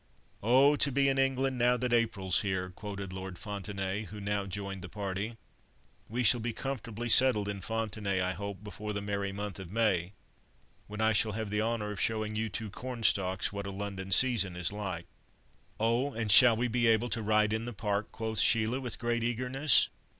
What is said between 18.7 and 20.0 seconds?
with great eagerness.